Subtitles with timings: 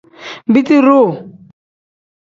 [0.53, 1.07] Biti duu.